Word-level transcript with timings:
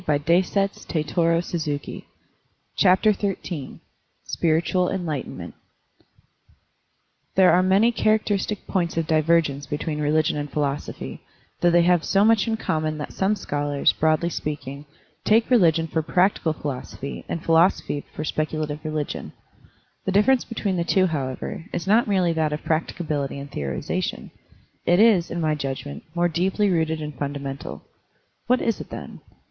—Dharmapada, 0.01 0.51
28. 1.13 1.15
Digitized 1.45 2.05
by 2.81 3.13
Google 3.13 3.79
SPIRITUAL 4.25 4.89
ENLIGHTENMENT 4.89 5.53
THERE 7.35 7.51
are 7.51 7.61
many 7.61 7.91
characteristic 7.91 8.65
points 8.65 8.97
of 8.97 9.05
divergence 9.05 9.67
between 9.67 10.01
religion 10.01 10.37
and 10.39 10.51
philosophy, 10.51 11.21
though 11.59 11.69
they 11.69 11.83
have 11.83 12.03
so 12.03 12.25
much 12.25 12.47
in 12.47 12.57
common 12.57 12.97
that 12.97 13.13
some 13.13 13.35
scholars, 13.35 13.93
broadly 13.93 14.29
speaking, 14.31 14.87
take 15.23 15.51
religion 15.51 15.85
for 15.87 16.01
practical 16.01 16.53
philosophy 16.53 17.23
and 17.29 17.43
philosophy 17.45 18.03
for 18.15 18.23
speculative 18.23 18.83
religion. 18.83 19.31
The 20.05 20.11
difference 20.11 20.43
between 20.45 20.77
the 20.77 20.83
two, 20.83 21.05
however, 21.05 21.65
is 21.71 21.85
not 21.85 22.07
merely 22.07 22.33
that 22.33 22.51
of 22.51 22.63
practicability 22.63 23.37
and 23.37 23.51
theorization. 23.51 24.31
It 24.83 24.99
is, 24.99 25.29
in 25.29 25.39
my 25.39 25.53
judgment, 25.53 26.01
more 26.15 26.27
deeply 26.27 26.71
rooted 26.71 27.03
and 27.03 27.13
fundamental. 27.13 27.83
What 28.47 28.63
is 28.63 28.81
it, 28.81 28.89
then? 28.89 29.21